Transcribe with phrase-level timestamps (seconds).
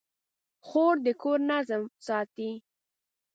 [0.67, 2.51] خور د کور نظم ساتي.